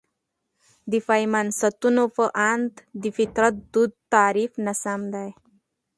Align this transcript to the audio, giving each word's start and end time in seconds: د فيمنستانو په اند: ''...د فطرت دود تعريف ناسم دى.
د 0.91 0.93
فيمنستانو 1.07 2.03
په 2.15 2.25
اند: 2.51 2.71
''...د 2.99 3.03
فطرت 3.17 3.53
دود 3.73 3.91
تعريف 4.13 4.51
ناسم 4.65 5.01
دى. 5.13 5.29